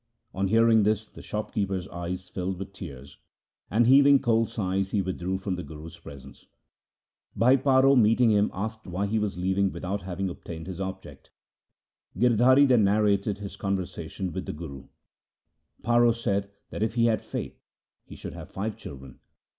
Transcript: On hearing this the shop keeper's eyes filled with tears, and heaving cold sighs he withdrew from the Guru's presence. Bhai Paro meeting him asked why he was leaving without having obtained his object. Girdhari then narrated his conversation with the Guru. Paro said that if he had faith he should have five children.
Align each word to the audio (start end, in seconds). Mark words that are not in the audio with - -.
On 0.33 0.47
hearing 0.47 0.81
this 0.81 1.05
the 1.05 1.21
shop 1.21 1.53
keeper's 1.53 1.87
eyes 1.89 2.27
filled 2.27 2.57
with 2.57 2.73
tears, 2.73 3.19
and 3.69 3.85
heaving 3.85 4.17
cold 4.17 4.49
sighs 4.49 4.89
he 4.89 4.99
withdrew 4.99 5.37
from 5.37 5.57
the 5.57 5.63
Guru's 5.63 5.99
presence. 5.99 6.47
Bhai 7.35 7.55
Paro 7.55 7.95
meeting 7.95 8.31
him 8.31 8.49
asked 8.51 8.87
why 8.87 9.05
he 9.05 9.19
was 9.19 9.37
leaving 9.37 9.71
without 9.71 10.01
having 10.01 10.27
obtained 10.27 10.65
his 10.65 10.81
object. 10.81 11.29
Girdhari 12.17 12.67
then 12.67 12.83
narrated 12.83 13.37
his 13.37 13.55
conversation 13.55 14.31
with 14.33 14.47
the 14.47 14.53
Guru. 14.53 14.87
Paro 15.83 16.15
said 16.15 16.49
that 16.71 16.81
if 16.81 16.95
he 16.95 17.05
had 17.05 17.21
faith 17.21 17.61
he 18.03 18.15
should 18.15 18.33
have 18.33 18.49
five 18.49 18.75
children. 18.77 19.19